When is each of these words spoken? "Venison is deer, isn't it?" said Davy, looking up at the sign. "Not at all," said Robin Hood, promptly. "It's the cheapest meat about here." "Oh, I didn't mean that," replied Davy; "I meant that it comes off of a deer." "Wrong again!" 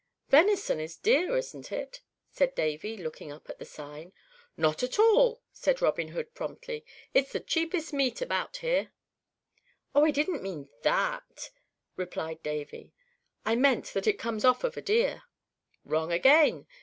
"Venison 0.29 0.79
is 0.79 0.97
deer, 0.97 1.37
isn't 1.37 1.71
it?" 1.71 2.01
said 2.31 2.55
Davy, 2.55 2.97
looking 2.97 3.31
up 3.31 3.47
at 3.51 3.59
the 3.59 3.65
sign. 3.65 4.13
"Not 4.57 4.81
at 4.81 4.97
all," 4.97 5.43
said 5.53 5.79
Robin 5.79 6.07
Hood, 6.07 6.33
promptly. 6.33 6.83
"It's 7.13 7.33
the 7.33 7.39
cheapest 7.39 7.93
meat 7.93 8.19
about 8.19 8.57
here." 8.65 8.93
"Oh, 9.93 10.03
I 10.03 10.09
didn't 10.09 10.41
mean 10.41 10.69
that," 10.81 11.51
replied 11.97 12.41
Davy; 12.41 12.93
"I 13.45 13.55
meant 13.55 13.93
that 13.93 14.07
it 14.07 14.17
comes 14.17 14.43
off 14.43 14.63
of 14.63 14.75
a 14.75 14.81
deer." 14.81 15.21
"Wrong 15.85 16.11
again!" 16.11 16.65